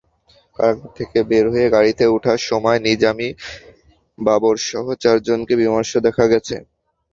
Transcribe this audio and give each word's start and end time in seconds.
কারাগার 0.57 0.91
থেকে 0.97 1.17
বের 1.29 1.45
হয়ে 1.53 1.67
গাড়িতে 1.75 2.03
ওঠার 2.15 2.39
সময় 2.49 2.79
নিজামী-বাবরসহ 2.87 3.65
চারজনকে 5.03 5.53
বিমর্ষ 5.61 5.91
দেখা 6.07 6.25
গেছে। 6.31 6.55